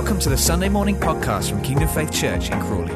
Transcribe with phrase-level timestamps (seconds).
[0.00, 2.94] Welcome to the Sunday morning podcast from Kingdom Faith Church in Crawley.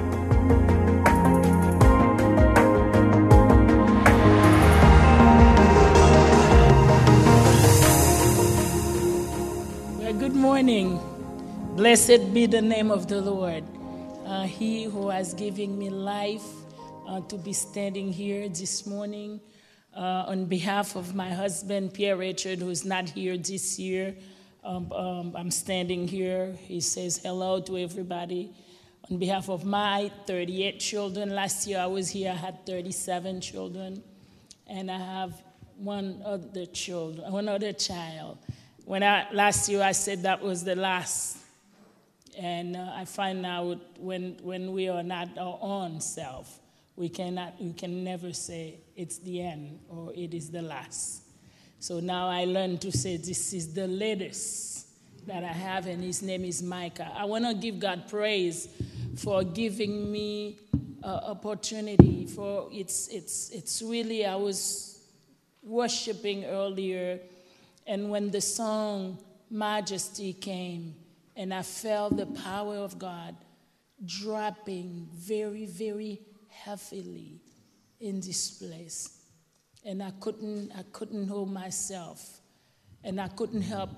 [9.98, 10.98] Well, good morning.
[11.76, 13.64] Blessed be the name of the Lord.
[14.24, 16.48] Uh, he who has given me life
[17.06, 19.42] uh, to be standing here this morning
[19.94, 24.16] uh, on behalf of my husband, Pierre Richard, who's not here this year.
[24.64, 26.56] Um, um, I'm standing here.
[26.58, 28.50] He says hello to everybody.
[29.10, 34.02] On behalf of my 38 children, last year I was here, I had 37 children,
[34.66, 35.42] and I have
[35.76, 38.38] one other child, one other child.
[38.86, 41.36] When I last year I said that was the last,
[42.38, 46.58] and uh, I find out when when we are not our own self,
[46.96, 51.23] we cannot, we can never say it's the end or it is the last.
[51.84, 54.86] So now I learn to say, This is the latest
[55.26, 57.12] that I have, and his name is Micah.
[57.14, 58.70] I want to give God praise
[59.16, 60.60] for giving me
[61.02, 62.24] uh, opportunity.
[62.24, 64.98] For it's, it's, it's really, I was
[65.62, 67.20] worshiping earlier,
[67.86, 69.18] and when the song
[69.50, 70.94] Majesty came,
[71.36, 73.36] and I felt the power of God
[74.06, 77.42] dropping very, very heavily
[78.00, 79.18] in this place
[79.84, 82.40] and I couldn't, I couldn't hold myself.
[83.02, 83.90] And I couldn't help,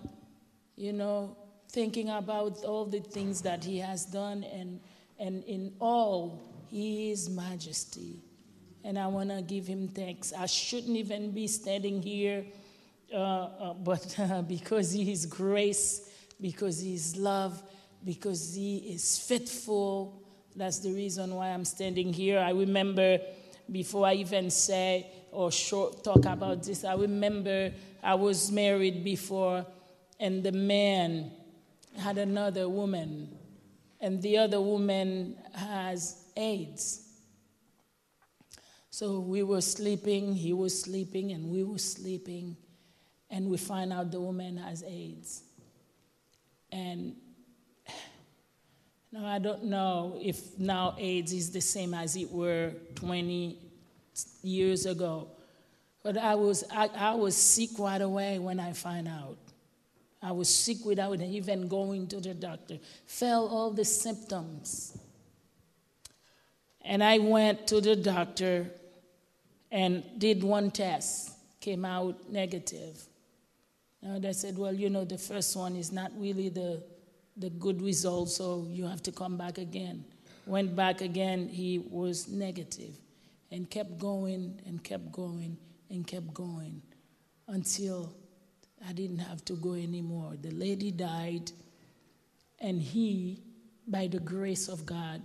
[0.75, 1.37] you know,
[1.71, 4.81] thinking about all the things that he has done, and,
[5.19, 8.21] and in all, he is majesty.
[8.83, 10.33] And I want to give him thanks.
[10.37, 12.45] I shouldn't even be standing here,
[13.13, 17.63] uh, uh, but uh, because he is grace, because he is love,
[18.05, 20.23] because he is faithful,
[20.57, 22.39] that's the reason why I'm standing here.
[22.39, 23.19] I remember
[23.71, 26.83] before I even say, or short talk about this.
[26.83, 27.71] I remember
[28.03, 29.67] I was married before,
[30.19, 31.31] and the man
[31.95, 33.37] had another woman,
[34.01, 37.03] and the other woman has AIDS.
[38.89, 42.57] So we were sleeping, he was sleeping, and we were sleeping,
[43.29, 45.43] and we find out the woman has AIDS.
[46.73, 47.15] And
[49.13, 53.66] now I don't know if now AIDS is the same as it were 20
[54.43, 55.29] years ago.
[56.03, 59.39] But I was, I, I was sick right away when I found out.
[60.23, 62.79] I was sick without even going to the doctor.
[63.07, 64.97] Felt all the symptoms.
[66.83, 68.71] And I went to the doctor
[69.71, 73.03] and did one test, came out negative.
[74.01, 76.83] And they said, well, you know, the first one is not really the,
[77.37, 80.05] the good result, so you have to come back again.
[80.47, 82.97] Went back again, he was negative
[83.51, 85.57] and kept going and kept going
[85.91, 86.83] and kept going
[87.49, 88.13] until
[88.87, 90.35] I didn't have to go anymore.
[90.41, 91.51] The lady died,
[92.59, 93.43] and he,
[93.87, 95.23] by the grace of God,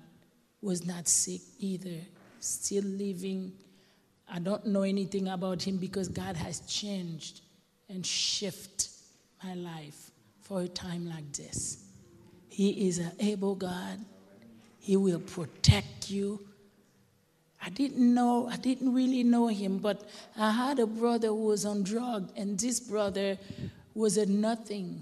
[0.61, 1.99] was not sick either,
[2.39, 3.53] still living.
[4.31, 7.41] I don't know anything about him because God has changed
[7.89, 8.89] and shifted
[9.43, 10.11] my life
[10.41, 11.83] for a time like this.
[12.49, 13.99] He is an able God.
[14.79, 16.39] He will protect you.
[17.63, 21.66] I didn't know, I didn't really know him, but I had a brother who was
[21.66, 23.38] on drug, and this brother
[23.94, 25.01] was a nothing.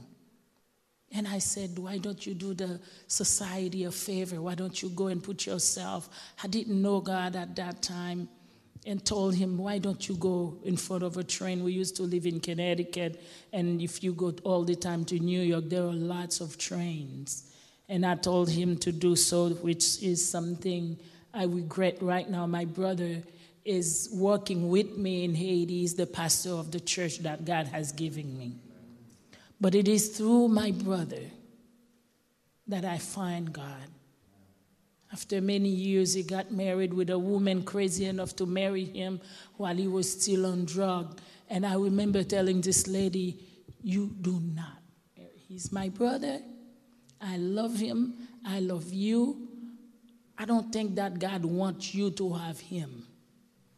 [1.11, 4.41] And I said, Why don't you do the society a favor?
[4.41, 6.09] Why don't you go and put yourself?
[6.43, 8.27] I didn't know God at that time
[8.85, 11.63] and told him, Why don't you go in front of a train?
[11.63, 15.41] We used to live in Connecticut, and if you go all the time to New
[15.41, 17.51] York, there are lots of trains.
[17.87, 20.97] And I told him to do so, which is something
[21.33, 22.45] I regret right now.
[22.47, 23.23] My brother
[23.65, 25.79] is working with me in Haiti.
[25.79, 28.55] He's the pastor of the church that God has given me.
[29.61, 31.23] But it is through my brother
[32.67, 33.87] that I find God.
[35.11, 39.19] After many years, he got married with a woman crazy enough to marry him
[39.57, 41.19] while he was still on drug.
[41.49, 43.39] And I remember telling this lady,
[43.81, 44.79] You do not
[45.49, 46.41] He's my brother.
[47.19, 48.13] I love him.
[48.45, 49.48] I love you.
[50.39, 53.05] I don't think that God wants you to have him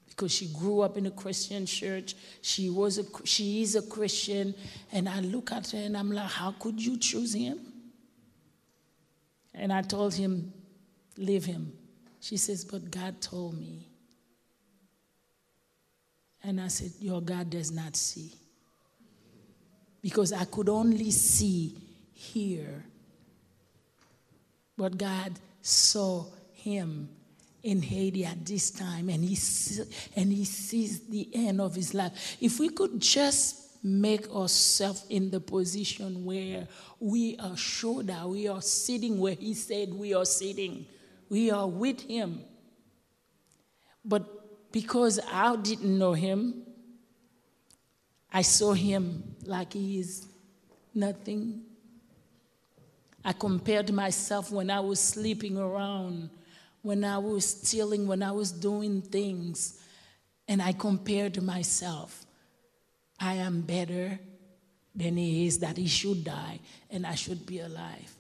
[0.08, 2.14] because she grew up in a Christian church.
[2.44, 4.54] She was a, she is a Christian,
[4.92, 7.60] and I look at her and I'm like, how could you choose him?
[9.56, 10.54] And I told him,
[11.18, 11.74] leave him.
[12.20, 13.88] She says, but God told me.
[16.44, 18.34] And I said, your God does not see.
[20.04, 21.76] Because I could only see
[22.14, 22.86] here.
[24.78, 25.32] But God
[25.62, 26.26] saw
[26.62, 27.10] him
[27.64, 29.38] in Haiti at this time, and he,
[30.16, 32.38] and he sees the end of his life.
[32.42, 36.68] If we could just make ourselves in the position where
[37.00, 40.86] we are sure that we are sitting where He said we are sitting.
[41.30, 42.42] We are with Him.
[44.06, 46.64] But because I didn't know Him,
[48.32, 50.28] I saw Him like He is
[50.94, 51.64] nothing.
[53.24, 56.30] I compared myself when I was sleeping around,
[56.82, 59.80] when I was stealing, when I was doing things,
[60.48, 62.26] and I compared myself.
[63.20, 64.20] I am better
[64.94, 68.14] than he is, that he should die and I should be alive.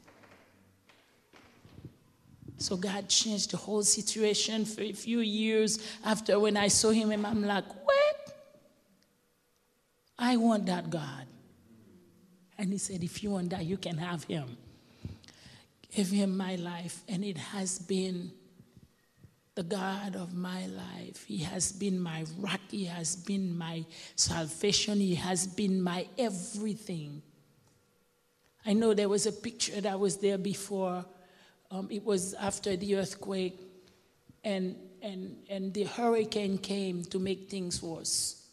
[2.57, 7.11] So God changed the whole situation for a few years after when I saw him,
[7.11, 8.33] and I'm like, what?
[10.19, 11.25] I want that God.
[12.59, 14.55] And he said, if you want that, you can have him.
[15.93, 17.01] Give him my life.
[17.09, 18.31] And it has been
[19.55, 21.25] the God of my life.
[21.25, 22.61] He has been my rock.
[22.69, 24.99] He has been my salvation.
[24.99, 27.21] He has been my everything.
[28.65, 31.03] I know there was a picture that was there before.
[31.69, 33.59] Um, it was after the earthquake,
[34.43, 38.45] and, and, and the hurricane came to make things worse.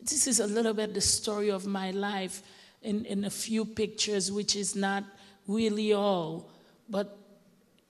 [0.00, 2.42] This is a little bit the story of my life
[2.82, 5.04] in, in a few pictures, which is not
[5.46, 6.50] really all.
[6.88, 7.16] But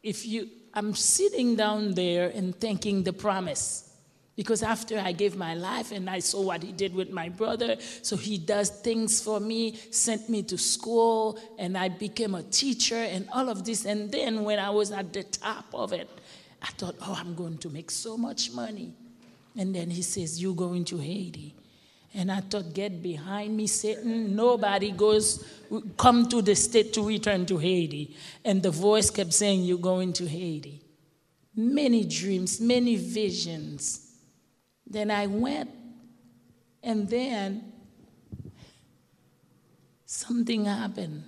[0.02, 0.48] if you,
[0.78, 3.84] I'm sitting down there and thanking the promise.
[4.36, 7.74] Because after I gave my life and I saw what he did with my brother,
[8.02, 12.94] so he does things for me, sent me to school, and I became a teacher
[12.94, 13.84] and all of this.
[13.86, 16.08] And then when I was at the top of it,
[16.62, 18.92] I thought, oh, I'm going to make so much money.
[19.56, 21.56] And then he says, You're going to Haiti.
[22.14, 24.34] And I thought, get behind me, Satan.
[24.34, 25.46] Nobody goes,
[25.96, 28.16] come to the state to return to Haiti.
[28.44, 30.80] And the voice kept saying, You're going to Haiti.
[31.54, 34.10] Many dreams, many visions.
[34.86, 35.70] Then I went,
[36.82, 37.72] and then
[40.06, 41.24] something happened.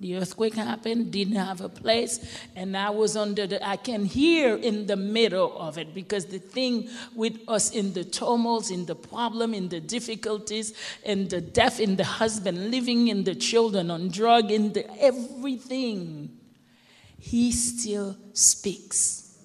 [0.00, 2.26] The earthquake happened, didn't have a place,
[2.56, 6.38] and I was under the, I can hear in the middle of it because the
[6.38, 10.72] thing with us in the tumults, in the problem, in the difficulties,
[11.04, 16.30] in the death, in the husband, living in the children, on drug, in the everything,
[17.18, 19.38] he still speaks.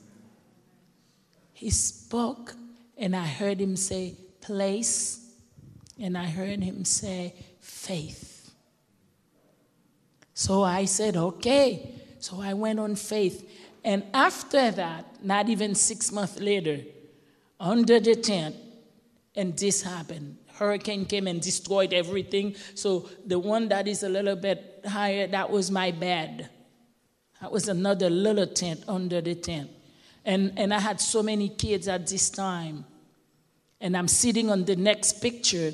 [1.51, 2.55] He spoke,
[2.97, 5.19] and I heard him say, place,
[5.99, 8.34] and I heard him say, faith.
[10.35, 11.95] So I said, okay.
[12.19, 13.49] So I went on faith.
[13.83, 16.81] And after that, not even six months later,
[17.59, 18.55] under the tent,
[19.35, 20.37] and this happened.
[20.55, 22.55] Hurricane came and destroyed everything.
[22.75, 26.49] So the one that is a little bit higher, that was my bed.
[27.41, 29.69] That was another little tent under the tent.
[30.25, 32.85] And, and I had so many kids at this time.
[33.79, 35.71] And I'm sitting on the next picture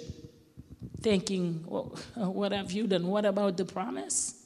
[1.01, 3.07] thinking, well, what have you done?
[3.07, 4.40] What about the promise?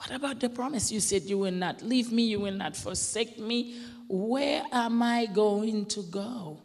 [0.00, 0.90] What about the promise?
[0.90, 3.78] You said you will not leave me, you will not forsake me.
[4.08, 6.58] Where am I going to go?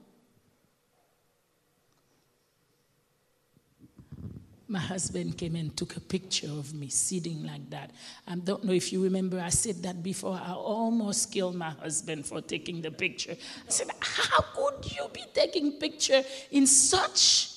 [4.70, 7.92] My husband came and took a picture of me sitting like that.
[8.26, 10.40] I don't know if you remember, I said that before.
[10.42, 13.34] I almost killed my husband for taking the picture.
[13.68, 17.50] I said, How could you be taking picture in such,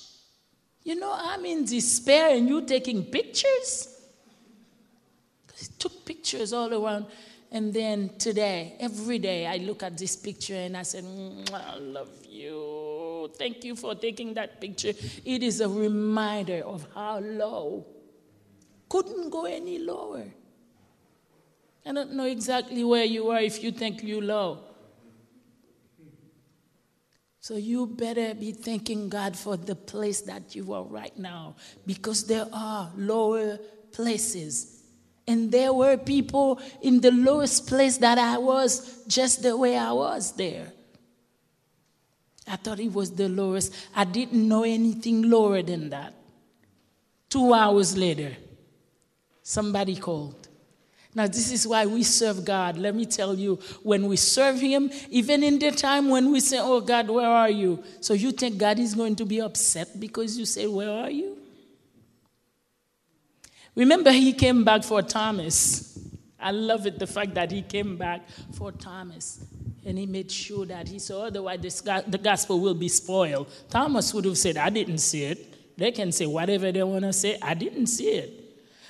[0.83, 3.95] you know, I'm in despair and you taking pictures?
[5.67, 7.05] Took pictures all around.
[7.51, 11.77] And then today, every day, I look at this picture and I said, mm, I
[11.77, 13.31] love you.
[13.37, 14.93] Thank you for taking that picture.
[15.25, 17.87] It is a reminder of how low.
[18.87, 20.25] Couldn't go any lower.
[21.85, 24.59] I don't know exactly where you are if you think you low.
[27.39, 32.27] So you better be thanking God for the place that you are right now because
[32.27, 33.57] there are lower
[33.91, 34.78] places
[35.29, 39.91] and there were people in the lowest place that I was, just the way I
[39.91, 40.73] was there.
[42.47, 43.75] I thought it was the lowest.
[43.95, 46.15] I didn't know anything lower than that.
[47.29, 48.35] Two hours later,
[49.43, 50.47] somebody called.
[51.13, 52.77] Now, this is why we serve God.
[52.77, 56.57] Let me tell you, when we serve Him, even in the time when we say,
[56.59, 57.83] Oh God, where are you?
[58.01, 61.38] So you think God is going to be upset because you say, Where are you?
[63.79, 65.97] Remember, he came back for Thomas.
[66.37, 69.45] I love it, the fact that he came back for Thomas.
[69.85, 73.49] And he made sure that he said, otherwise the gospel will be spoiled.
[73.69, 75.77] Thomas would have said, I didn't see it.
[75.77, 77.37] They can say whatever they want to say.
[77.41, 78.33] I didn't see it.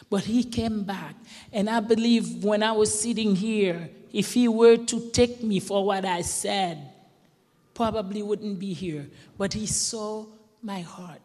[0.09, 1.13] But he came back.
[1.53, 5.85] And I believe when I was sitting here, if he were to take me for
[5.85, 6.79] what I said,
[7.75, 9.07] probably wouldn't be here.
[9.37, 10.25] But he saw
[10.63, 11.21] my heart.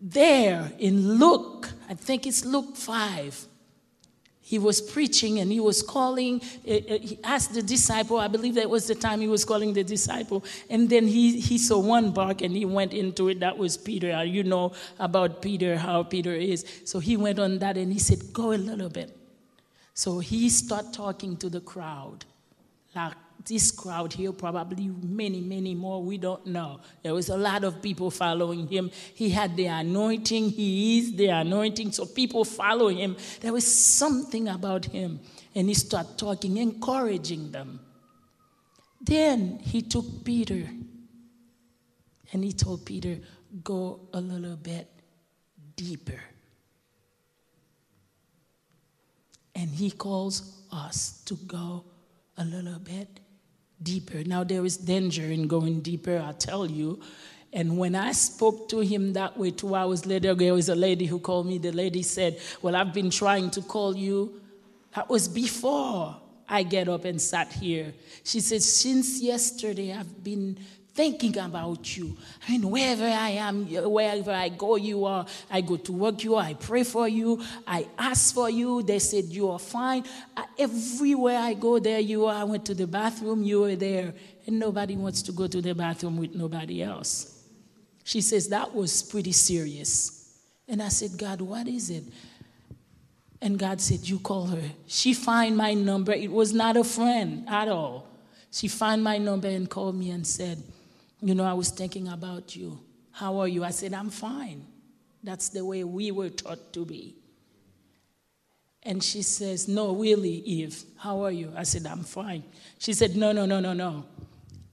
[0.00, 3.46] There in Luke, I think it's Luke 5,
[4.40, 8.54] he was preaching and he was calling, eh, eh, he asked the disciple, I believe
[8.54, 12.12] that was the time he was calling the disciple, and then he, he saw one
[12.12, 13.40] bark and he went into it.
[13.40, 14.24] That was Peter.
[14.24, 16.64] You know about Peter, how Peter is.
[16.86, 19.14] So he went on that and he said, Go a little bit.
[19.92, 22.24] So he started talking to the crowd,
[22.94, 23.12] like
[23.48, 26.80] this crowd here, probably many, many more, we don't know.
[27.02, 28.90] There was a lot of people following him.
[29.14, 33.16] He had the anointing, he is the anointing, so people follow him.
[33.40, 35.20] There was something about him,
[35.54, 37.80] and he started talking, encouraging them.
[39.00, 40.68] Then he took Peter
[42.32, 43.18] and he told Peter,
[43.64, 44.88] Go a little bit
[45.76, 46.20] deeper.
[49.54, 51.84] And he calls us to go
[52.36, 53.20] a little bit
[53.82, 54.22] deeper.
[54.24, 57.00] Now, there is danger in going deeper, I tell you.
[57.52, 61.06] And when I spoke to him that way, two hours later, there was a lady
[61.06, 61.58] who called me.
[61.58, 64.40] The lady said, Well, I've been trying to call you.
[64.94, 66.16] That was before
[66.48, 67.94] I get up and sat here.
[68.24, 70.58] She said, Since yesterday, I've been
[70.98, 72.16] thinking about you.
[72.44, 75.24] I mean, wherever I am, wherever I go, you are.
[75.48, 76.42] I go to work, you are.
[76.42, 77.40] I pray for you.
[77.64, 78.82] I ask for you.
[78.82, 80.02] They said you are fine.
[80.58, 82.34] everywhere I go, there you are.
[82.34, 84.12] I went to the bathroom, you were there.
[84.44, 87.44] And nobody wants to go to the bathroom with nobody else.
[88.02, 90.36] She says, That was pretty serious.
[90.66, 92.02] And I said, God, what is it?
[93.40, 94.68] And God said, You call her.
[94.88, 96.12] She find my number.
[96.12, 98.08] It was not a friend at all.
[98.50, 100.60] She found my number and called me and said,
[101.20, 102.80] you know, I was thinking about you.
[103.12, 103.64] How are you?
[103.64, 104.66] I said, I'm fine.
[105.22, 107.16] That's the way we were taught to be.
[108.84, 111.52] And she says, No, really, Eve, how are you?
[111.56, 112.44] I said, I'm fine.
[112.78, 114.04] She said, No, no, no, no, no.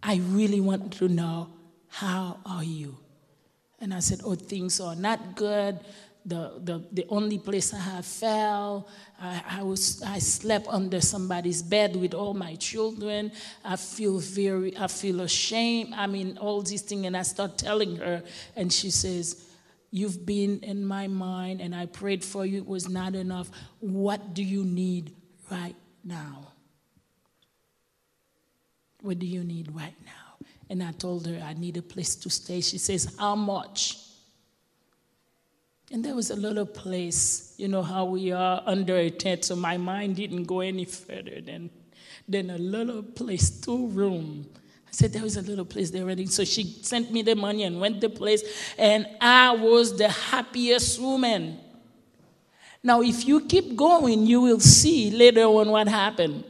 [0.04, 1.50] I really want to know,
[1.88, 2.98] how are you?
[3.82, 5.80] And I said, Oh, things are not good
[6.25, 8.88] the, the, the only place I have fell.
[9.22, 13.32] I, I, was, I slept under somebody's bed with all my children.
[13.63, 15.94] I feel very, I feel ashamed.
[15.96, 17.05] I mean, all these things.
[17.05, 18.24] And I start telling her,
[18.55, 19.44] and she says,
[19.91, 22.58] You've been in my mind, and I prayed for you.
[22.58, 23.50] It was not enough.
[23.79, 25.13] What do you need
[25.50, 26.48] right now?
[29.01, 30.46] What do you need right now?
[30.70, 32.60] And I told her, I need a place to stay.
[32.60, 34.00] She says, How much?
[35.92, 39.56] And there was a little place, you know how we are under a tent, so
[39.56, 41.70] my mind didn't go any further than,
[42.27, 44.48] than a little place, two room.
[44.88, 46.25] I said, there was a little place there already.
[46.25, 48.44] So she sent me the money and went the place,
[48.77, 51.60] and I was the happiest woman.
[52.82, 56.44] Now, if you keep going, you will see later on what happened.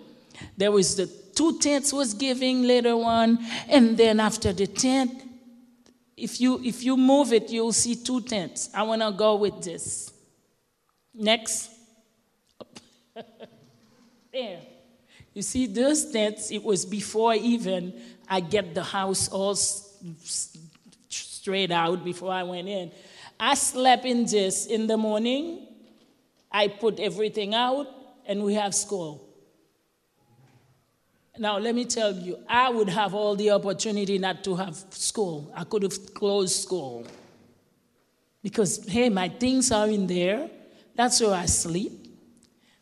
[0.57, 5.24] There was the two tents was giving later on, and then after the tent,
[6.17, 8.69] if you if you move it, you'll see two tents.
[8.73, 10.13] I want to go with this.
[11.13, 11.69] Next.
[14.31, 14.59] there.
[15.33, 17.93] You see, those tents, it was before even
[18.29, 19.55] I get the house all
[21.09, 22.91] straight out before I went in.
[23.37, 25.67] I slept in this in the morning.
[26.49, 27.87] I put everything out,
[28.25, 29.24] and we have school.
[31.37, 35.51] Now, let me tell you, I would have all the opportunity not to have school.
[35.55, 37.05] I could have closed school.
[38.41, 40.49] Because, hey, my things are in there.
[40.95, 41.91] That's where I sleep.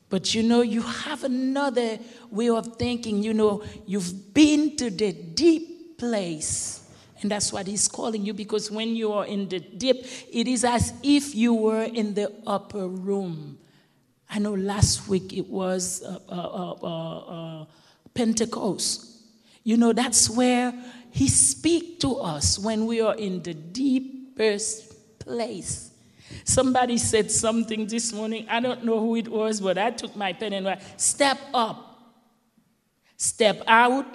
[0.10, 1.98] But you know, you have another
[2.30, 3.24] way of thinking.
[3.24, 6.88] You know, you've been to the deep place.
[7.22, 10.66] And that's what he's calling you because when you are in the deep, it is
[10.66, 13.58] as if you were in the upper room.
[14.30, 16.04] I know last week it was.
[16.04, 17.18] Uh, uh, uh,
[17.62, 17.66] uh
[18.14, 19.10] Pentecost.
[19.64, 20.74] You know, that's where
[21.12, 25.92] He speaks to us when we are in the deepest place.
[26.44, 28.48] Somebody said something this morning.
[28.50, 32.14] I don't know who it was, but I took my pen and wrote, Step up,
[33.18, 34.08] step out.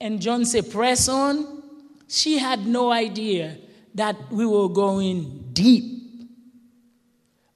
[0.00, 1.62] And John said, Press on.
[2.08, 3.56] She had no idea
[3.94, 5.93] that we were going deep.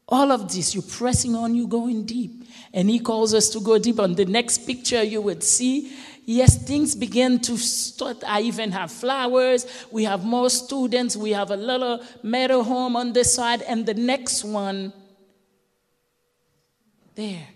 [0.08, 2.44] All of this, you're pressing on, you're going deep.
[2.72, 4.00] And he calls us to go deep.
[4.00, 5.92] On the next picture, you would see,
[6.24, 8.24] yes, things begin to start.
[8.26, 9.66] I even have flowers.
[9.90, 11.14] We have more students.
[11.14, 13.60] We have a little meadow home on this side.
[13.62, 14.94] And the next one,
[17.14, 17.48] there,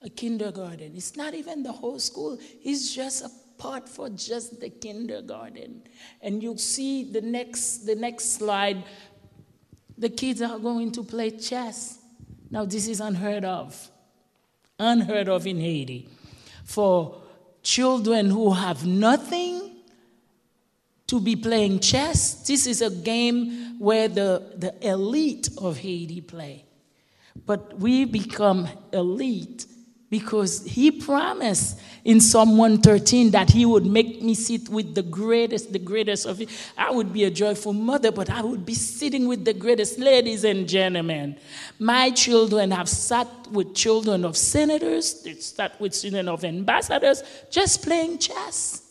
[0.00, 0.92] a kindergarten.
[0.94, 5.82] It's not even the whole school, it's just a part for just the kindergarten.
[6.20, 8.84] And you'll see the next, the next slide.
[9.96, 11.98] The kids are going to play chess.
[12.50, 13.90] Now, this is unheard of.
[14.78, 16.08] Unheard of in Haiti.
[16.64, 17.22] For
[17.62, 19.70] children who have nothing
[21.06, 22.46] to be playing chess.
[22.46, 26.64] This is a game where the, the elite of Haiti play.
[27.46, 29.66] But we become elite
[30.12, 35.72] because he promised in Psalm 113 that he would make me sit with the greatest,
[35.72, 36.50] the greatest of it.
[36.76, 39.98] I would be a joyful mother, but I would be sitting with the greatest.
[39.98, 41.38] Ladies and gentlemen,
[41.78, 47.82] my children have sat with children of senators, they sat with children of ambassadors, just
[47.82, 48.82] playing chess.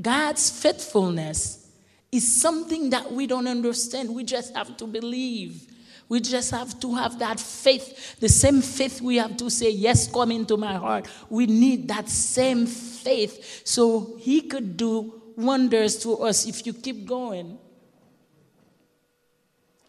[0.00, 1.68] God's faithfulness
[2.12, 4.14] is something that we don't understand.
[4.14, 5.73] We just have to believe.
[6.08, 10.10] We just have to have that faith, the same faith we have to say, Yes,
[10.10, 11.08] come into my heart.
[11.30, 17.06] We need that same faith so He could do wonders to us if you keep
[17.06, 17.58] going.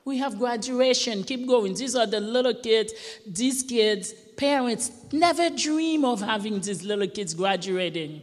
[0.06, 1.74] We have graduation, keep going.
[1.74, 2.94] These are the little kids.
[3.26, 8.22] These kids, parents never dream of having these little kids graduating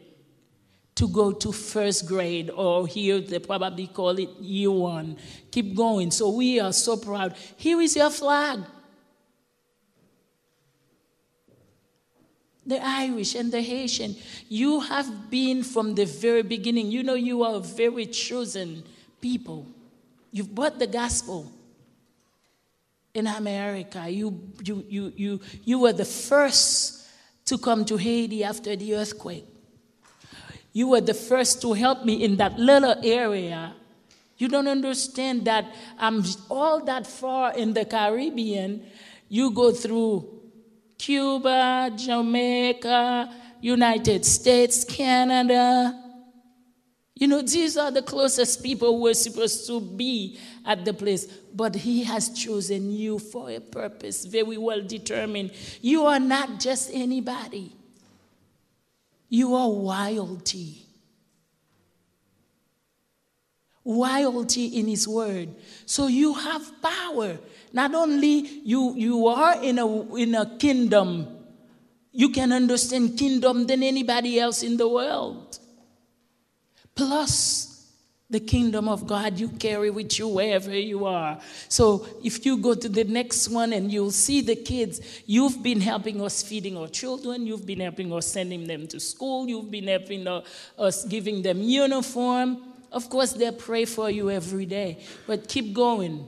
[1.02, 5.16] to go to first grade, or here they probably call it year one.
[5.50, 6.12] Keep going.
[6.12, 7.34] So we are so proud.
[7.56, 8.60] Here is your flag.
[12.64, 14.14] The Irish and the Haitian,
[14.48, 16.92] you have been from the very beginning.
[16.92, 18.84] You know, you are a very chosen
[19.20, 19.66] people.
[20.30, 21.50] You've brought the gospel
[23.12, 24.08] in America.
[24.08, 27.08] You, you, you, you, you were the first
[27.46, 29.51] to come to Haiti after the earthquake.
[30.72, 33.74] You were the first to help me in that little area.
[34.38, 35.66] You don't understand that
[35.98, 38.84] I'm all that far in the Caribbean.
[39.28, 40.40] You go through
[40.98, 45.98] Cuba, Jamaica, United States, Canada.
[47.14, 51.26] You know, these are the closest people we're supposed to be at the place.
[51.54, 55.52] But He has chosen you for a purpose, very well determined.
[55.80, 57.76] You are not just anybody.
[59.32, 60.84] You are royalty.
[63.82, 65.48] Royalty in His Word.
[65.86, 67.38] So you have power.
[67.72, 71.28] Not only you, you are in a, in a kingdom,
[72.12, 75.58] you can understand kingdom than anybody else in the world.
[76.94, 77.71] Plus,
[78.32, 81.38] the kingdom of God you carry with you wherever you are.
[81.68, 85.82] So if you go to the next one and you'll see the kids, you've been
[85.82, 89.86] helping us feeding our children, you've been helping us sending them to school, you've been
[89.86, 92.62] helping us giving them uniform.
[92.90, 96.26] Of course, they pray for you every day, but keep going.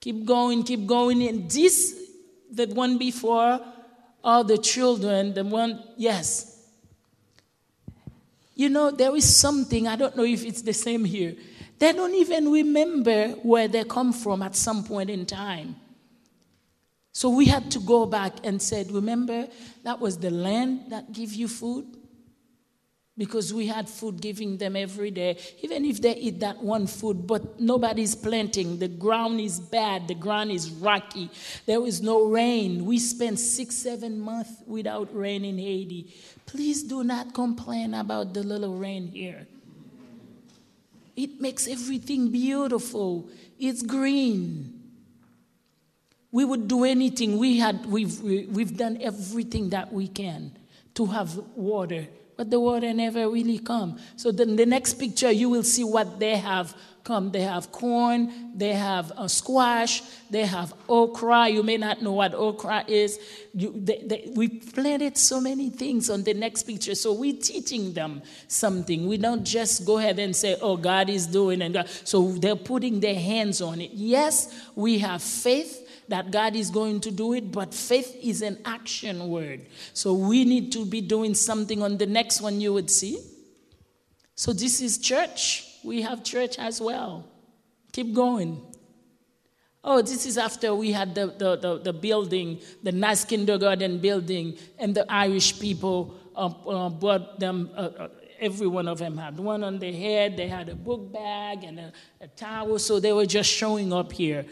[0.00, 1.22] Keep going, keep going.
[1.22, 1.94] And this,
[2.50, 3.60] the one before,
[4.24, 6.49] are the children, the one, yes,
[8.60, 11.34] you know, there is something, I don't know if it's the same here.
[11.78, 15.76] They don't even remember where they come from at some point in time.
[17.10, 19.48] So we had to go back and said, remember,
[19.82, 21.86] that was the land that gave you food?
[23.20, 27.26] Because we had food giving them every day, even if they eat that one food,
[27.26, 28.78] but nobody's planting.
[28.78, 31.28] The ground is bad, the ground is rocky,
[31.66, 32.86] there is no rain.
[32.86, 36.14] We spent six, seven months without rain in Haiti.
[36.46, 39.46] Please do not complain about the little rain here.
[41.14, 43.28] It makes everything beautiful.
[43.58, 44.80] It's green.
[46.32, 47.36] We would do anything.
[47.36, 50.56] We had, we've, we've done everything that we can
[50.94, 52.06] to have water
[52.40, 53.98] but the water never really come.
[54.16, 56.74] So then the next picture, you will see what they have
[57.04, 57.30] come.
[57.32, 60.00] They have corn, they have a squash,
[60.30, 61.50] they have okra.
[61.50, 63.20] You may not know what okra is.
[63.52, 66.94] You, they, they, we planted so many things on the next picture.
[66.94, 69.06] So we're teaching them something.
[69.06, 71.90] We don't just go ahead and say, oh, God is doing and God.
[72.04, 73.90] So they're putting their hands on it.
[73.92, 78.58] Yes, we have faith that God is going to do it, but faith is an
[78.64, 79.66] action word.
[79.94, 83.20] So we need to be doing something on the next one you would see.
[84.34, 85.64] So this is church.
[85.84, 87.28] We have church as well.
[87.92, 88.60] Keep going.
[89.84, 94.58] Oh, this is after we had the, the, the, the building, the nice kindergarten building,
[94.80, 98.08] and the Irish people uh, uh, brought them, uh, uh
[98.40, 101.78] every one of them had one on their head, they had a book bag and
[101.78, 104.44] a, a towel, so they were just showing up here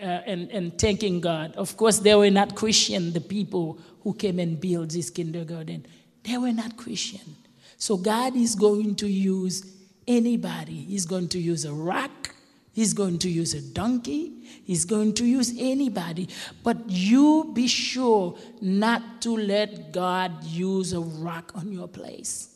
[0.00, 1.54] uh, and, and thanking God.
[1.56, 5.86] Of course, they were not Christian, the people who came and built this kindergarten.
[6.22, 7.36] They were not Christian.
[7.76, 9.64] So God is going to use
[10.06, 10.84] anybody.
[10.84, 12.34] He's going to use a rock.
[12.72, 14.32] He's going to use a donkey.
[14.64, 16.28] He's going to use anybody.
[16.62, 22.54] But you be sure not to let God use a rock on your place.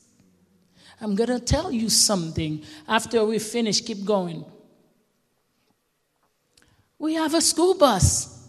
[1.00, 3.80] I'm going to tell you something after we finish.
[3.80, 4.44] Keep going.
[7.05, 8.49] We have a school bus.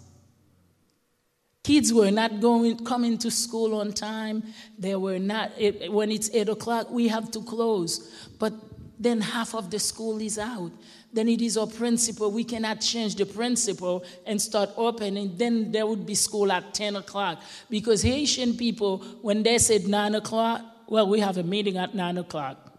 [1.62, 4.44] Kids were not going, coming to school on time.
[4.80, 8.30] They were not, it, when it's 8 o'clock, we have to close.
[8.40, 8.54] But
[8.98, 10.72] then half of the school is out.
[11.12, 12.32] Then it is our principal.
[12.32, 15.36] We cannot change the principal and start opening.
[15.36, 17.42] Then there would be school at 10 o'clock.
[17.70, 22.20] Because Haitian people, when they said 9 o'clock, well, we have a meeting at 9
[22.20, 22.72] o'clock.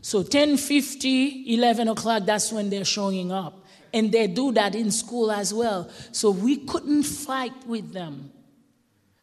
[0.00, 3.57] So 10.50, 11 o'clock, that's when they're showing up.
[3.92, 5.90] And they do that in school as well.
[6.12, 8.32] So we couldn't fight with them.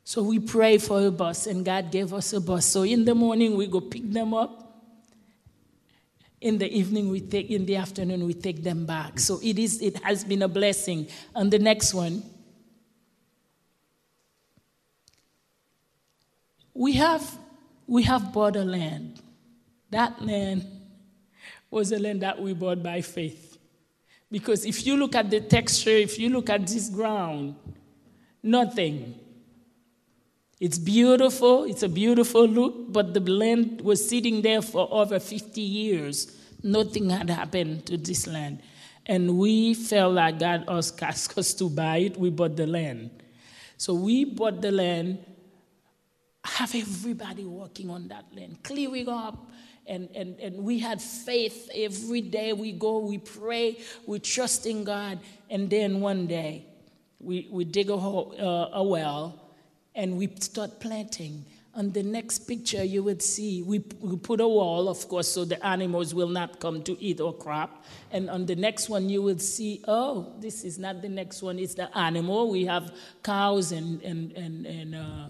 [0.03, 2.65] So we pray for a bus, and God gave us a bus.
[2.65, 4.61] So in the morning, we go pick them up.
[6.41, 9.19] In the evening, we take, in the afternoon, we take them back.
[9.19, 11.07] So it, is, it has been a blessing.
[11.33, 12.21] And the next one,
[16.75, 17.37] we have,
[17.87, 19.21] we have bought a land.
[19.89, 20.67] That land
[21.71, 23.54] was a land that we bought by faith.
[24.31, 27.55] Because if you look at the texture, if you look at this ground,
[28.41, 29.19] nothing.
[30.59, 35.61] It's beautiful, it's a beautiful look, but the land was sitting there for over 50
[35.61, 36.35] years.
[36.63, 38.61] Nothing had happened to this land.
[39.05, 43.11] And we felt like God asked us to buy it, we bought the land.
[43.77, 45.23] So we bought the land,
[46.43, 49.51] have everybody working on that land, clearing up.
[49.87, 54.83] And, and, and we had faith every day we go, we pray, we trust in
[54.83, 55.19] God.
[55.49, 56.65] And then one day,
[57.19, 59.41] we, we dig a, hole, uh, a well
[59.95, 61.45] and we start planting.
[61.73, 65.43] On the next picture, you would see we, we put a wall, of course, so
[65.43, 67.83] the animals will not come to eat our crop.
[68.11, 71.59] And on the next one, you would see, oh, this is not the next one,
[71.59, 72.49] it's the animal.
[72.49, 72.93] We have
[73.23, 75.29] cows and, and, and, and uh,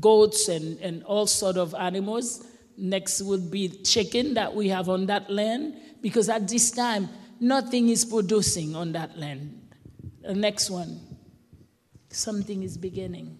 [0.00, 2.44] goats and, and all sort of animals.
[2.76, 7.08] Next would be chicken that we have on that land, because at this time,
[7.40, 9.60] nothing is producing on that land.
[10.22, 11.00] The next one,
[12.10, 13.38] something is beginning.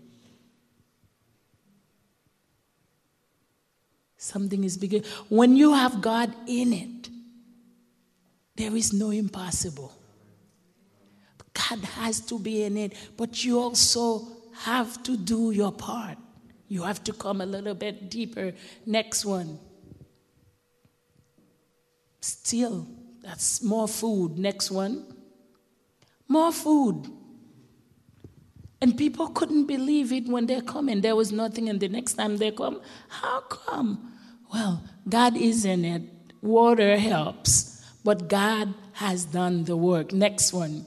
[4.17, 5.09] Something is beginning.
[5.29, 7.11] When you have God in it,
[8.57, 9.93] there is no impossible.
[11.53, 14.27] God has to be in it, but you also
[14.61, 16.19] have to do your part.
[16.69, 18.53] You have to come a little bit deeper.
[18.87, 19.59] Next one.
[22.21, 22.87] Still,
[23.23, 24.39] that's more food.
[24.39, 25.05] Next one.
[26.27, 27.07] More food.
[28.81, 32.15] And people couldn't believe it when they come and there was nothing, and the next
[32.15, 34.13] time they come, how come?
[34.53, 36.03] Well, God is in it.
[36.43, 40.13] Water helps, but God has done the work.
[40.13, 40.87] Next one.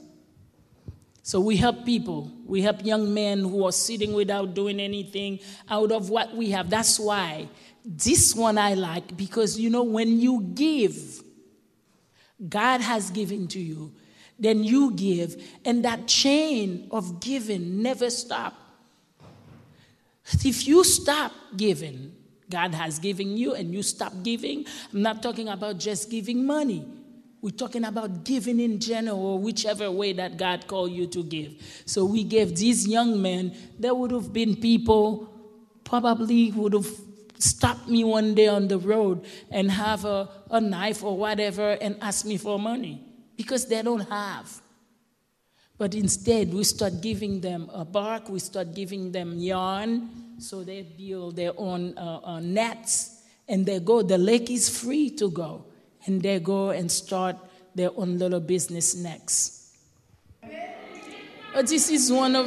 [1.28, 2.32] So we help people.
[2.46, 6.70] We help young men who are sitting without doing anything out of what we have.
[6.70, 7.48] That's why
[7.84, 11.22] this one I like because you know, when you give,
[12.48, 13.92] God has given to you,
[14.38, 15.36] then you give,
[15.66, 18.54] and that chain of giving never stop.
[20.42, 22.16] If you stop giving,
[22.48, 24.64] God has given you and you stop giving.
[24.94, 26.86] I'm not talking about just giving money.
[27.40, 31.82] We're talking about giving in general, whichever way that God called you to give.
[31.86, 35.32] So we gave these young men, there would have been people
[35.84, 36.88] probably would have
[37.38, 41.96] stopped me one day on the road and have a, a knife or whatever and
[42.02, 43.00] ask me for money
[43.36, 44.60] because they don't have.
[45.78, 50.82] But instead, we start giving them a bark, we start giving them yarn, so they
[50.82, 54.02] build their own uh, uh, nets, and they go.
[54.02, 55.66] The lake is free to go,
[56.08, 57.36] and they go and start
[57.74, 59.76] their own little business next.
[61.52, 62.46] But this is one of.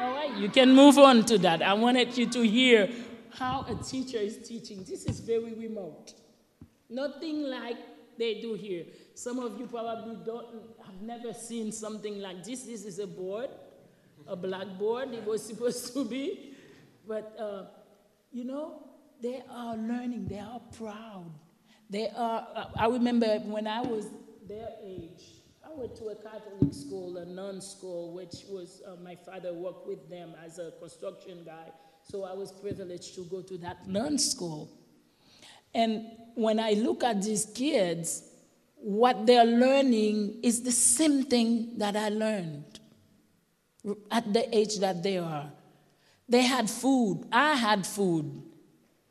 [0.00, 1.62] All right, you can move on to that.
[1.62, 2.90] I wanted you to hear
[3.30, 4.84] how a teacher is teaching.
[4.84, 6.14] This is very remote.
[6.90, 7.76] Nothing like
[8.18, 8.84] they do here.
[9.14, 10.46] Some of you probably don't
[10.84, 12.64] have never seen something like this.
[12.64, 13.50] This is a board,
[14.26, 15.14] a blackboard.
[15.14, 16.51] It was supposed to be,
[17.06, 17.64] but uh,
[18.32, 18.82] you know
[19.22, 20.26] they are learning.
[20.28, 21.30] They are proud.
[21.88, 22.70] They are.
[22.76, 24.08] I remember when I was
[24.48, 25.24] their age.
[25.64, 29.86] I went to a Catholic school, a nun school, which was uh, my father worked
[29.86, 31.70] with them as a construction guy.
[32.02, 34.68] So I was privileged to go to that nun school.
[35.74, 38.24] And when I look at these kids,
[38.76, 42.80] what they're learning is the same thing that I learned
[44.10, 45.50] at the age that they are.
[46.28, 47.26] They had food.
[47.30, 48.42] I had food.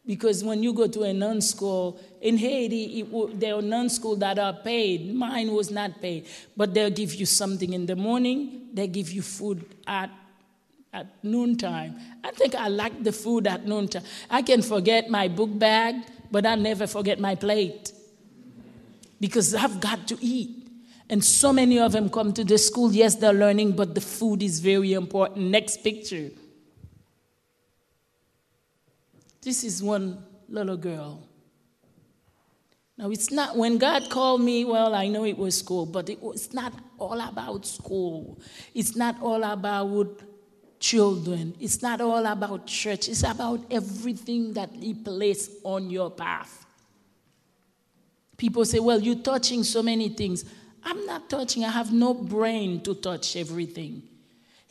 [0.06, 4.19] Because when you go to a nun school in Haiti, it, there are nun schools
[4.19, 5.13] that are paid.
[5.13, 6.26] Mine was not paid,
[6.58, 8.69] but they'll give you something in the morning.
[8.74, 10.10] They give you food at
[10.93, 11.95] at noontime.
[12.24, 14.04] I think I like the food at noontime.
[14.30, 15.95] I can forget my book bag,
[16.30, 17.93] but I never forget my plate
[19.19, 20.67] because I've got to eat.
[21.10, 22.91] And so many of them come to the school.
[22.91, 25.50] Yes, they're learning, but the food is very important.
[25.50, 26.32] Next picture.
[29.41, 31.27] This is one little girl.
[32.97, 36.21] Now, it's not, when God called me, well, I know it was school, but it
[36.21, 38.39] was not all about school.
[38.75, 40.21] It's not all about
[40.80, 41.56] children.
[41.60, 43.10] It's not all about church.
[43.10, 46.65] It's about everything that He placed on your path.
[48.38, 50.45] People say, well, you're touching so many things.
[50.84, 54.04] I'm not touching, I have no brain to touch everything.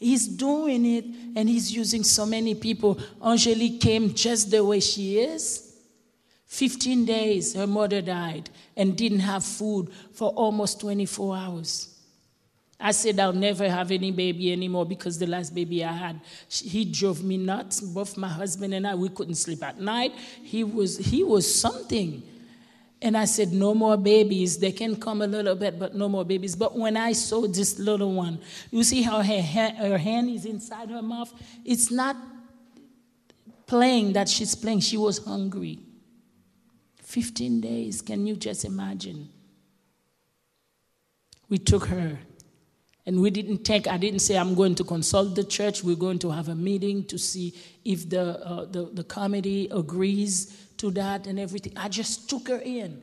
[0.00, 1.04] He's doing it
[1.36, 2.98] and he's using so many people.
[3.22, 5.76] Angelique came just the way she is.
[6.46, 11.94] 15 days, her mother died and didn't have food for almost 24 hours.
[12.80, 16.86] I said I'll never have any baby anymore because the last baby I had, he
[16.86, 17.82] drove me nuts.
[17.82, 20.12] Both my husband and I, we couldn't sleep at night.
[20.42, 22.22] He was, he was something.
[23.02, 24.58] And I said, no more babies.
[24.58, 26.54] They can come a little bit, but no more babies.
[26.54, 30.90] But when I saw this little one, you see how her, her hand is inside
[30.90, 31.32] her mouth?
[31.64, 32.16] It's not
[33.66, 34.80] playing that she's playing.
[34.80, 35.78] She was hungry.
[37.02, 38.02] 15 days.
[38.02, 39.30] Can you just imagine?
[41.48, 42.18] We took her.
[43.06, 45.82] And we didn't take, I didn't say, I'm going to consult the church.
[45.82, 50.68] We're going to have a meeting to see if the, uh, the, the committee agrees
[50.80, 51.72] to that and everything.
[51.76, 53.02] I just took her in.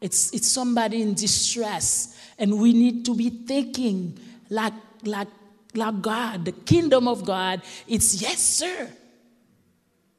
[0.00, 2.18] It's, it's somebody in distress.
[2.38, 4.18] And we need to be thinking
[4.50, 5.28] like, like,
[5.74, 7.62] like God, the kingdom of God.
[7.88, 8.90] It's yes, sir.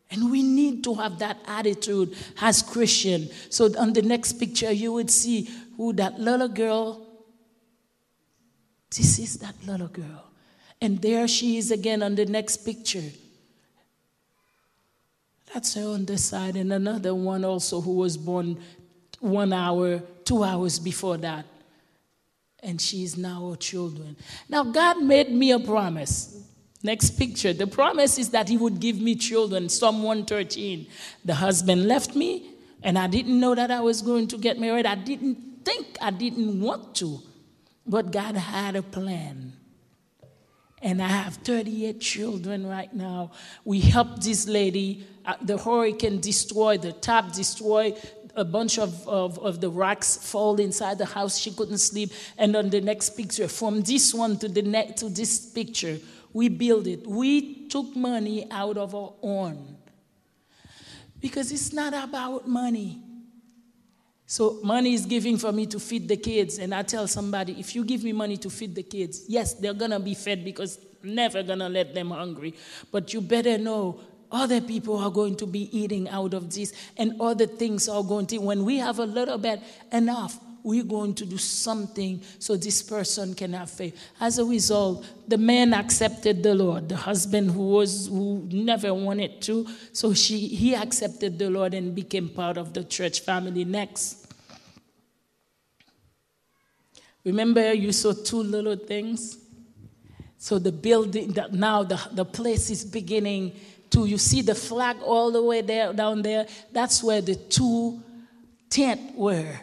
[0.10, 3.30] And we need to have that attitude as Christian.
[3.50, 7.06] So on the next picture, you would see who that little girl.
[8.90, 10.32] This is that little girl.
[10.82, 13.04] And there she is again on the next picture.
[15.54, 16.56] That's her on this side.
[16.56, 18.60] And another one also who was born
[19.20, 21.46] one hour, two hours before that.
[22.62, 24.18] And she's now a children.
[24.50, 26.44] Now, God made me a promise.
[26.84, 27.54] Next picture.
[27.54, 29.70] The promise is that he would give me children.
[29.70, 30.88] Psalm 113.
[31.26, 32.52] The husband left me,
[32.84, 34.86] and I didn't know that I was going to get married.
[34.86, 37.20] I didn't think, I didn't want to.
[37.86, 39.54] But God had a plan.
[40.82, 43.32] And I have 38 children right now.
[43.66, 45.06] We helped this lady.
[45.26, 47.98] Uh, the hurricane destroyed, the tap destroyed,
[48.36, 51.40] a bunch of, of, of, the rocks fall inside the house.
[51.40, 52.12] She couldn't sleep.
[52.38, 55.98] And on the next picture, from this one to the next to this picture,
[56.32, 57.08] we build it.
[57.08, 59.78] We took money out of our own.
[61.20, 63.02] Because it's not about money.
[64.30, 66.60] So money is giving for me to feed the kids.
[66.60, 69.74] And I tell somebody, if you give me money to feed the kids, yes, they're
[69.74, 72.54] gonna be fed because I'm never gonna let them hungry.
[72.92, 77.20] But you better know other people are going to be eating out of this and
[77.22, 79.62] other things are going to when we have a little bit
[79.94, 83.97] enough we're going to do something so this person can have faith.
[84.19, 86.89] As a result, the man accepted the Lord.
[86.89, 91.95] The husband who was who never wanted to, so she he accepted the Lord and
[91.95, 93.63] became part of the church family.
[93.63, 94.27] Next.
[97.23, 99.38] Remember, you saw two little things?
[100.38, 103.53] So the building that now the, the place is beginning
[103.91, 106.45] to you see the flag all the way there down there.
[106.73, 108.03] That's where the two
[108.69, 109.62] tent were.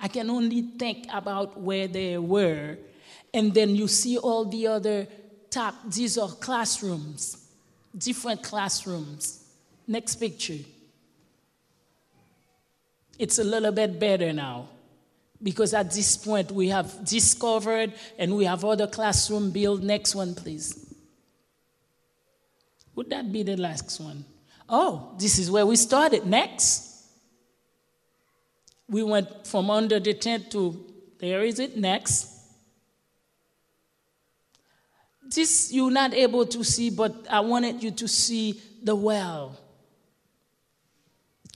[0.00, 2.78] I can only think about where they were.
[3.34, 5.06] And then you see all the other
[5.50, 7.48] top, these are classrooms,
[7.96, 9.44] different classrooms.
[9.86, 10.58] Next picture.
[13.18, 14.68] It's a little bit better now
[15.42, 19.82] because at this point we have discovered and we have other classroom built.
[19.82, 20.94] Next one, please.
[22.94, 24.24] Would that be the last one?
[24.68, 26.26] Oh, this is where we started.
[26.26, 26.87] Next
[28.88, 30.84] we went from under the tent to
[31.18, 32.34] there is it next.
[35.22, 39.58] This you're not able to see, but I wanted you to see the well.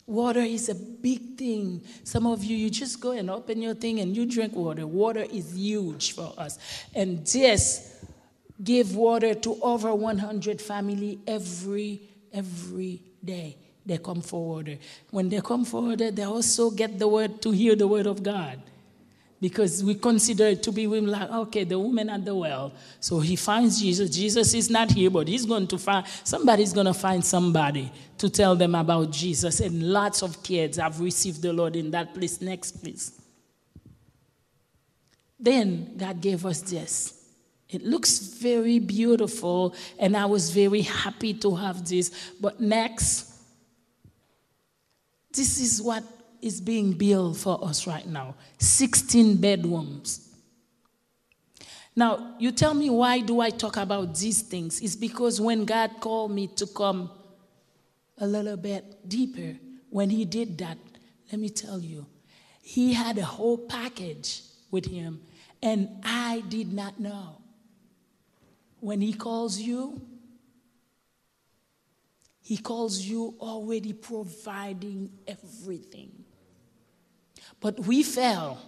[0.06, 1.80] Water is a big thing.
[2.04, 4.86] Some of you, you just go and open your thing and you drink water.
[4.86, 6.58] Water is huge for us.
[6.94, 8.04] And this
[8.62, 14.78] give water to over 100 family every every day they come forward.
[15.10, 18.60] When they come forward, they also get the word to hear the word of God.
[19.40, 22.72] Because we consider it to be women like, okay, the woman at the well.
[23.00, 24.08] So he finds Jesus.
[24.08, 28.30] Jesus is not here, but he's going to find, somebody's going to find somebody to
[28.30, 29.58] tell them about Jesus.
[29.58, 32.40] And lots of kids have received the Lord in that place.
[32.40, 33.20] Next, please.
[35.40, 37.18] Then God gave us this.
[37.68, 42.32] It looks very beautiful, and I was very happy to have this.
[42.40, 43.31] But next,
[45.32, 46.04] this is what
[46.40, 50.28] is being built for us right now 16 bedrooms.
[51.94, 54.80] Now, you tell me why do I talk about these things?
[54.80, 57.10] It's because when God called me to come
[58.16, 59.58] a little bit deeper,
[59.90, 60.78] when he did that,
[61.30, 62.06] let me tell you,
[62.62, 65.20] he had a whole package with him,
[65.62, 67.42] and I did not know.
[68.80, 70.00] When he calls you,
[72.52, 76.12] he calls you already providing everything.
[77.58, 78.58] But we fell.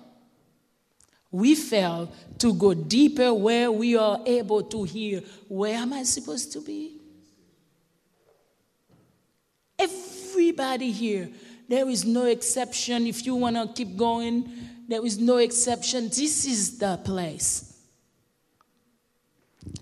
[1.30, 6.50] We fell to go deeper where we are able to hear where am I supposed
[6.52, 6.98] to be?
[9.78, 11.28] Everybody here,
[11.68, 13.06] there is no exception.
[13.06, 14.50] If you want to keep going,
[14.88, 16.04] there is no exception.
[16.04, 17.82] This is the place.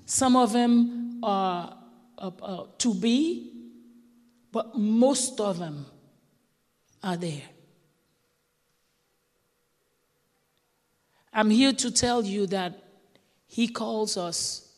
[0.07, 1.79] Some of them are
[2.19, 3.52] uh, to be,
[4.53, 5.87] but most of them
[7.03, 7.43] are there.
[11.33, 12.79] I'm here to tell you that
[13.47, 14.69] He calls us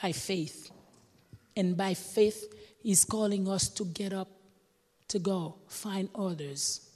[0.00, 0.70] by faith.
[1.56, 4.28] And by faith, He's calling us to get up,
[5.08, 6.88] to go, find others.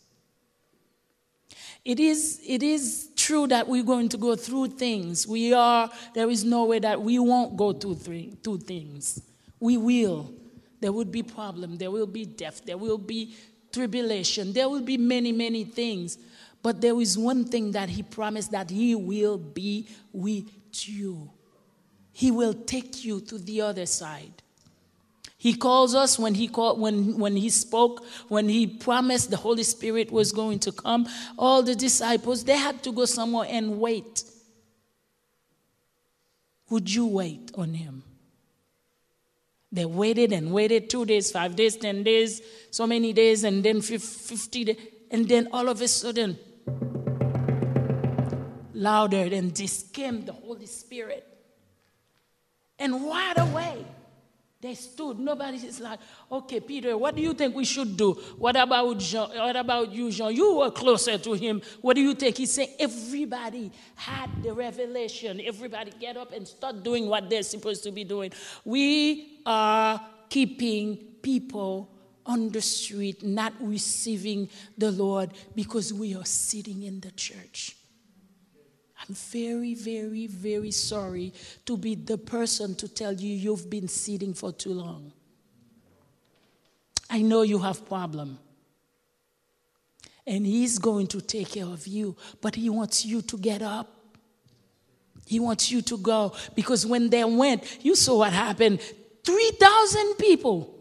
[1.85, 5.29] It is, it is true that we're going to go through things.
[5.29, 7.97] We are, there is no way that we won't go through,
[8.43, 9.23] through things.
[9.61, 10.33] We will.
[10.85, 11.79] There will be problem.
[11.79, 12.61] There will be death.
[12.67, 13.35] There will be
[13.73, 14.53] tribulation.
[14.53, 16.19] There will be many, many things.
[16.63, 20.47] But there is one thing that he promised that he will be with
[20.87, 21.31] you.
[22.13, 24.43] He will take you to the other side.
[25.39, 29.63] He calls us when he called, when, when he spoke, when he promised the Holy
[29.63, 31.09] Spirit was going to come.
[31.39, 34.23] All the disciples, they had to go somewhere and wait.
[36.69, 38.03] Would you wait on him?
[39.75, 43.81] They waited and waited two days, five days, ten days, so many days, and then
[43.81, 44.77] 50 days.
[45.11, 46.39] And then all of a sudden,
[48.73, 51.27] louder than this came the Holy Spirit.
[52.79, 53.85] And right away,
[54.65, 55.19] they stood.
[55.19, 55.99] Nobody is like,
[56.33, 58.15] okay, Peter, what do you think we should do?
[58.39, 59.29] What about Jean?
[59.29, 60.35] What about you, Jean?
[60.35, 61.61] You were closer to him.
[61.83, 62.39] What do you think?
[62.39, 65.41] He said, everybody had the revelation.
[65.45, 68.33] Everybody get up and start doing what they're supposed to be doing.
[68.65, 70.01] We are
[70.31, 71.91] keeping people
[72.25, 74.49] on the street not receiving
[74.79, 77.77] the Lord because we are sitting in the church.
[79.07, 81.33] I'm very, very, very sorry
[81.67, 85.13] to be the person to tell you you've been sitting for too long.
[87.11, 88.39] I know you have problem.
[90.27, 93.91] And he's going to take care of you, but he wants you to get up.
[95.27, 98.81] He wants you to go because when they went, you saw what happened.
[99.23, 100.75] 3,000 people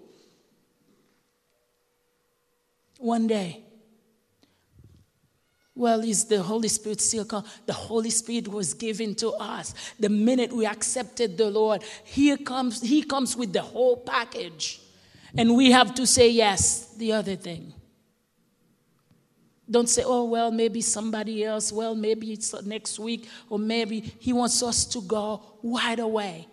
[2.99, 3.62] one day.
[5.75, 7.43] Well, is the Holy Spirit still come?
[7.65, 9.73] The Holy Spirit was given to us.
[9.99, 14.81] The minute we accepted the Lord, here comes, He comes with the whole package.
[15.35, 17.73] And we have to say yes, the other thing.
[19.69, 24.31] Don't say, oh, well, maybe somebody else, well, maybe it's next week, or maybe He
[24.31, 26.47] wants us to go right away.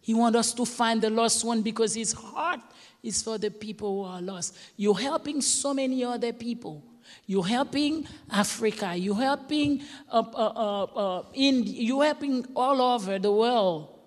[0.00, 2.60] He wants us to find the lost one because His heart
[3.04, 4.56] is for the people who are lost.
[4.76, 6.82] You're helping so many other people.
[7.26, 8.96] You're helping Africa.
[8.96, 11.82] You're helping uh, uh, uh, uh India.
[11.82, 13.98] You're helping all over the world.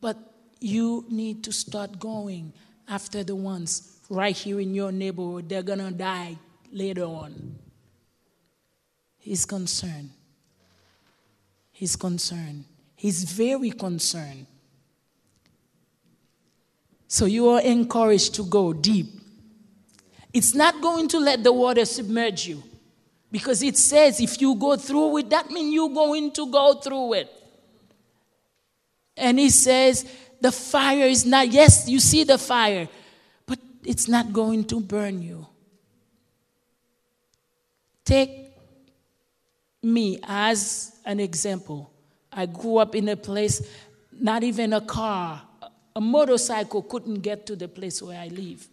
[0.00, 0.18] But
[0.60, 2.52] you need to start going
[2.88, 5.48] after the ones right here in your neighborhood.
[5.48, 6.36] They're going to die
[6.70, 7.58] later on.
[9.18, 10.10] He's concerned.
[11.70, 12.64] He's concerned.
[12.94, 14.46] He's very concerned.
[17.08, 19.21] So you are encouraged to go deep
[20.32, 22.62] it's not going to let the water submerge you.
[23.30, 27.14] Because it says if you go through it, that means you're going to go through
[27.14, 27.32] it.
[29.16, 30.06] And he says,
[30.40, 32.88] the fire is not, yes, you see the fire,
[33.46, 35.46] but it's not going to burn you.
[38.04, 38.50] Take
[39.82, 41.90] me as an example.
[42.32, 43.66] I grew up in a place,
[44.10, 45.42] not even a car,
[45.94, 48.66] a motorcycle couldn't get to the place where I live.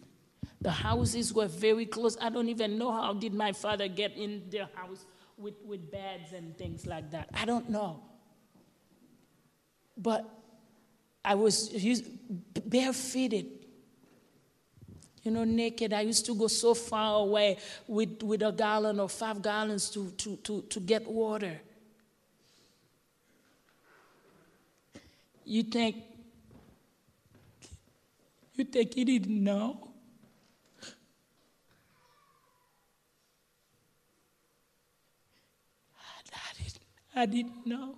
[0.60, 2.18] The houses were very close.
[2.20, 5.06] I don't even know how did my father get in their house
[5.38, 7.30] with, with beds and things like that.
[7.32, 8.02] I don't know.
[9.96, 10.28] But
[11.24, 11.70] I was
[12.64, 13.46] barefooted,
[15.22, 15.92] you know, naked.
[15.94, 20.10] I used to go so far away with, with a gallon or five gallons to,
[20.10, 21.60] to, to, to get water.
[25.44, 25.96] You think,
[28.54, 29.89] you think he didn't know?
[37.14, 37.96] I didn't know.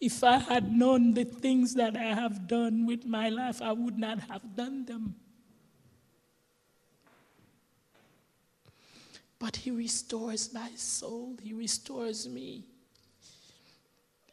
[0.00, 3.98] If I had known the things that I have done with my life, I would
[3.98, 5.14] not have done them.
[9.38, 12.64] But He restores my soul, He restores me.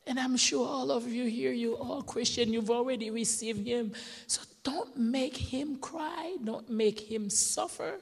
[0.07, 3.93] And I'm sure all of you here, you all Christian, you've already received Him.
[4.25, 7.99] So don't make Him cry, don't make Him suffer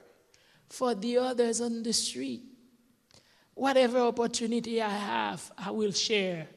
[0.69, 2.43] for the others on the street.
[3.57, 6.47] Whatever opportunity I have, I will share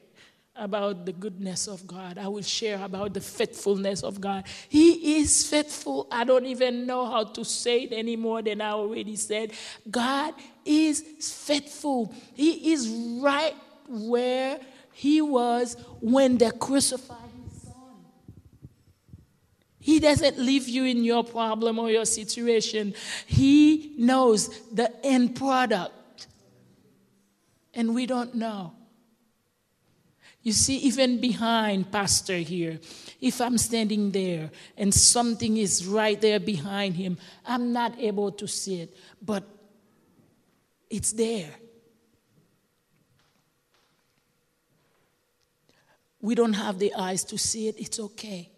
[0.55, 2.19] about the goodness of God.
[2.19, 4.45] I will share about the faithfulness of God.
[4.69, 6.09] He is faithful.
[6.13, 9.53] I don't even know how to say it any more than I already said.
[9.91, 10.35] God
[10.67, 12.15] is faithful.
[12.35, 12.87] He is
[13.23, 13.55] right
[13.89, 14.61] where
[14.93, 17.17] he was when they crucified
[17.49, 17.73] his son.
[19.79, 22.93] He doesn't leave you in your problem or your situation.
[23.27, 25.95] He knows the end product.
[27.75, 28.75] And we don't know.
[30.43, 32.81] You see, even behind Pastor here,
[33.21, 38.49] if I'm standing there and something is right there behind him, I'm not able to
[38.49, 39.45] see it, but
[40.89, 41.51] it's there.
[46.23, 48.51] We don't have the eyes to see it, it's okay.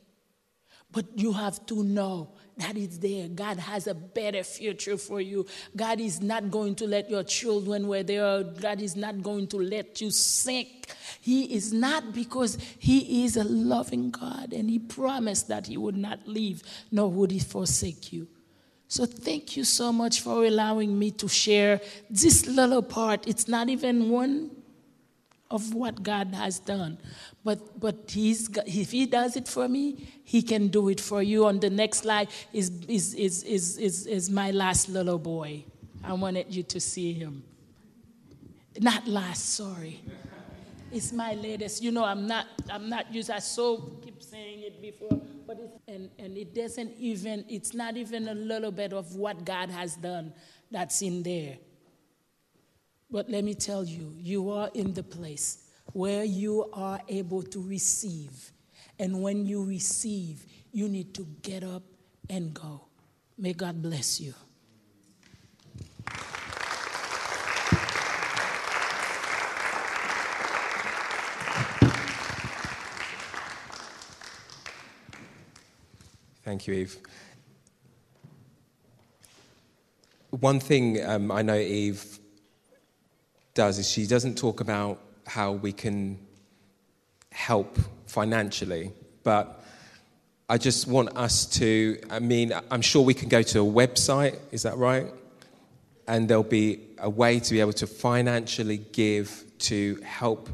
[0.91, 3.29] But you have to know that is there.
[3.29, 5.47] God has a better future for you.
[5.75, 8.43] God is not going to let your children where they are.
[8.43, 10.93] God is not going to let you sink.
[11.21, 15.97] He is not because He is a loving God and He promised that He would
[15.97, 18.29] not leave nor would He forsake you.
[18.89, 21.81] So thank you so much for allowing me to share
[22.11, 23.27] this little part.
[23.27, 24.51] It's not even one
[25.53, 26.99] of what God has done.
[27.45, 31.47] But, but he's, if He does it for me, He can do it for you.
[31.47, 35.65] On the next slide is, is, is, is, is, is my last little boy.
[36.03, 37.45] I wanted you to see him.
[38.81, 40.01] Not last, sorry.
[40.91, 41.83] It's my latest.
[41.83, 45.79] You know, I'm not, I'm not used, I so keep saying it before, but it's,
[45.87, 49.95] and, and it doesn't even, it's not even a little bit of what God has
[49.97, 50.33] done
[50.71, 51.59] that's in there.
[53.13, 57.61] But let me tell you, you are in the place where you are able to
[57.61, 58.53] receive.
[58.99, 61.83] And when you receive, you need to get up
[62.31, 62.87] and go.
[63.37, 64.33] May God bless you.
[76.43, 76.97] Thank you, Eve.
[80.31, 82.19] One thing um, I know Eve
[83.55, 86.19] does is she doesn't talk about how we can
[87.31, 88.93] help financially,
[89.23, 89.63] but
[90.49, 94.39] I just want us to, I mean, I'm sure we can go to a website,
[94.51, 95.07] is that right?
[96.07, 100.49] And there'll be a way to be able to financially give to help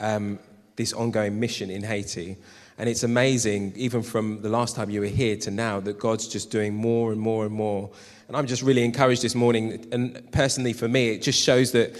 [0.00, 0.38] um,
[0.76, 2.36] this ongoing mission in Haiti.
[2.78, 6.26] And it's amazing, even from the last time you were here to now, that God's
[6.26, 7.90] just doing more and more and more.
[8.28, 9.86] And I'm just really encouraged this morning.
[9.92, 11.96] And personally, for me, it just shows that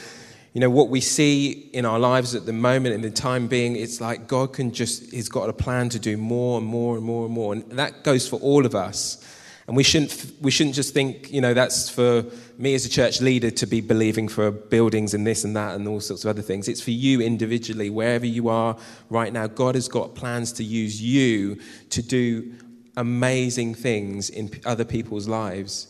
[0.54, 3.74] you know, what we see in our lives at the moment, in the time being,
[3.74, 7.04] it's like God can just, He's got a plan to do more and more and
[7.04, 7.52] more and more.
[7.52, 9.20] And that goes for all of us.
[9.66, 12.24] And we shouldn't, we shouldn't just think, you know, that's for
[12.56, 15.88] me as a church leader to be believing for buildings and this and that and
[15.88, 16.68] all sorts of other things.
[16.68, 18.76] It's for you individually, wherever you are
[19.10, 19.48] right now.
[19.48, 21.58] God has got plans to use you
[21.90, 22.54] to do
[22.96, 25.88] amazing things in other people's lives.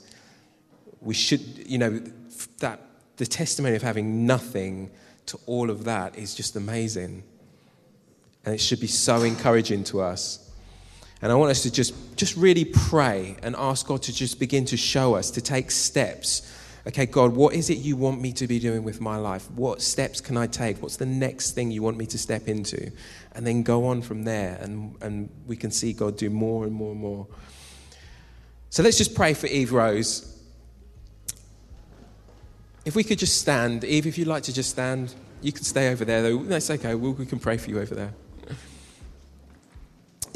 [1.03, 2.01] We should, you know,
[2.61, 2.81] that
[3.17, 4.91] the testimony of having nothing
[5.27, 7.23] to all of that is just amazing.
[8.45, 10.51] And it should be so encouraging to us.
[11.23, 14.67] And I want us to just, just really pray and ask God to just begin
[14.67, 16.53] to show us, to take steps.
[16.87, 19.51] Okay, God, what is it you want me to be doing with my life?
[19.53, 20.83] What steps can I take?
[20.83, 22.91] What's the next thing you want me to step into?
[23.33, 26.75] And then go on from there, and, and we can see God do more and
[26.75, 27.27] more and more.
[28.69, 30.34] So let's just pray for Eve Rose
[32.85, 35.91] if we could just stand, Eve, if you'd like to just stand, you can stay
[35.91, 36.39] over there, though.
[36.39, 36.95] That's okay.
[36.95, 38.15] we we can pray for you over there.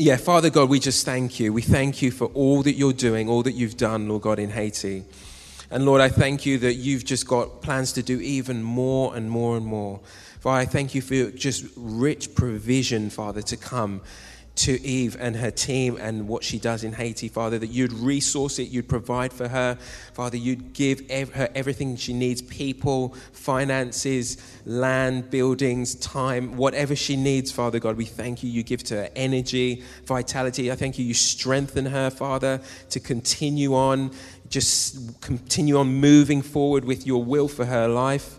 [0.00, 1.52] Yeah, Father God, we just thank you.
[1.52, 4.50] We thank you for all that you're doing, all that you've done, Lord God, in
[4.50, 5.04] Haiti.
[5.70, 9.28] And Lord, I thank you that you've just got plans to do even more and
[9.28, 10.00] more and more.
[10.40, 14.00] Father, I thank you for just rich provision, Father, to come
[14.58, 18.58] to Eve and her team and what she does in Haiti, Father, that you'd resource
[18.58, 19.78] it, you'd provide for her.
[20.14, 24.36] Father, you'd give ev- her everything she needs people, finances,
[24.66, 27.96] land, buildings, time, whatever she needs, Father God.
[27.96, 28.50] We thank you.
[28.50, 30.72] You give to her energy, vitality.
[30.72, 31.04] I thank you.
[31.04, 34.10] You strengthen her, Father, to continue on,
[34.48, 38.37] just continue on moving forward with your will for her life.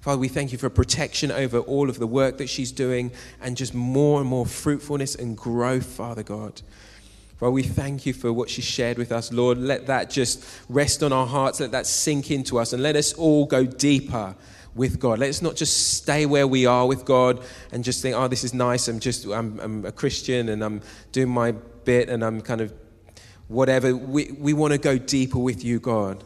[0.00, 3.56] Father, we thank you for protection over all of the work that she's doing and
[3.56, 6.62] just more and more fruitfulness and growth, Father God.
[7.36, 9.30] Father, we thank you for what she shared with us.
[9.30, 12.96] Lord, let that just rest on our hearts, let that sink into us, and let
[12.96, 14.34] us all go deeper
[14.74, 15.18] with God.
[15.18, 17.42] Let's not just stay where we are with God
[17.72, 18.88] and just think, oh, this is nice.
[18.88, 20.80] I'm just, I'm, I'm a Christian and I'm
[21.12, 22.72] doing my bit and I'm kind of
[23.48, 23.94] whatever.
[23.94, 26.24] We, we want to go deeper with you, God.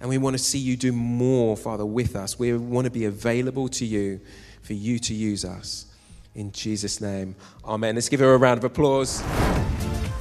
[0.00, 2.38] And we want to see you do more, Father, with us.
[2.38, 4.20] We want to be available to you
[4.62, 5.86] for you to use us.
[6.34, 7.34] In Jesus' name,
[7.64, 7.94] amen.
[7.94, 9.22] Let's give her a round of applause.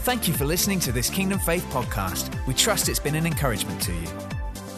[0.04, 2.30] Thank you for listening to this Kingdom Faith podcast.
[2.48, 4.08] We trust it's been an encouragement to you.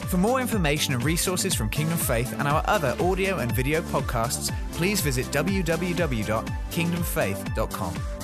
[0.07, 4.53] For more information and resources from Kingdom Faith and our other audio and video podcasts,
[4.71, 8.16] please visit www.kingdomfaith.com.